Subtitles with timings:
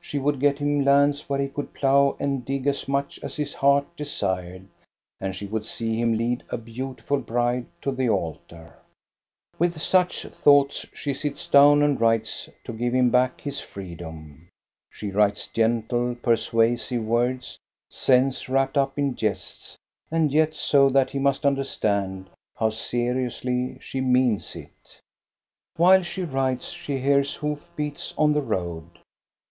[0.00, 3.52] She would get him lands where he could plough and dig as much as his
[3.52, 4.66] heart desired,
[5.20, 8.78] and she would see him lead a beautiful bride to the altar.
[9.58, 13.40] With such thoughts she sits down and writes to OLD SONGS 365 give him back
[13.42, 14.48] his freedom.
[14.90, 17.58] She writes gentle, pur suasive words,
[17.90, 19.76] sense wrapped up in jests,
[20.10, 24.98] and yet so that he must understand how seriously she means it.
[25.76, 28.98] While she writes she hears hoof beats on the road.